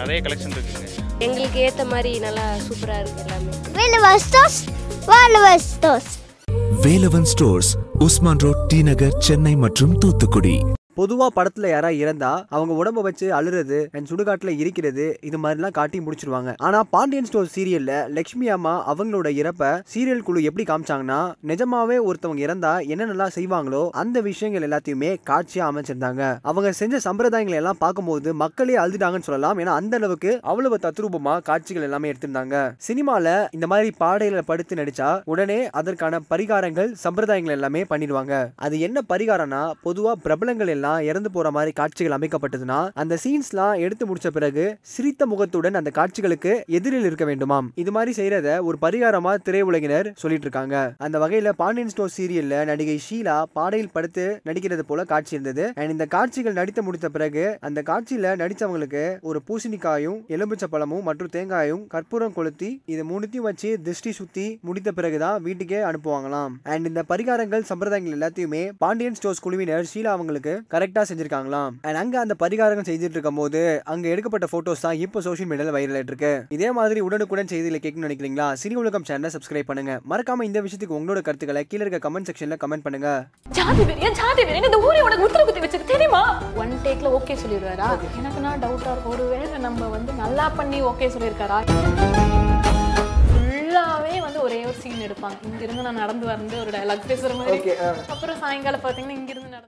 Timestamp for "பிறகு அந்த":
57.08-57.82